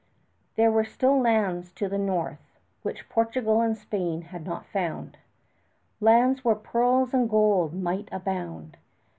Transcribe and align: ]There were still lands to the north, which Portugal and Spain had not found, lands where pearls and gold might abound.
]There 0.55 0.71
were 0.71 0.83
still 0.83 1.19
lands 1.21 1.71
to 1.73 1.87
the 1.87 1.99
north, 1.99 2.57
which 2.81 3.07
Portugal 3.07 3.61
and 3.61 3.77
Spain 3.77 4.23
had 4.23 4.47
not 4.47 4.65
found, 4.65 5.15
lands 5.99 6.43
where 6.43 6.55
pearls 6.55 7.13
and 7.13 7.29
gold 7.29 7.75
might 7.75 8.09
abound. 8.11 8.77